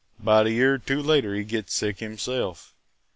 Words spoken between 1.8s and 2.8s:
himself.